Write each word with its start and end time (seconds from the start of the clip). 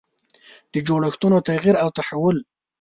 د 0.73 0.75
جوړښتونو 0.87 1.37
تغییر 1.49 1.75
او 1.83 1.89
تحول. 1.97 2.37